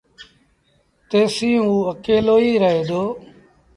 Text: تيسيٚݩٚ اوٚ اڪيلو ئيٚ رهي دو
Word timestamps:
تيسيٚݩٚ 1.09 1.63
اوٚ 1.65 1.81
اڪيلو 1.91 2.35
ئيٚ 2.43 2.61
رهي 2.63 2.81
دو 2.89 3.03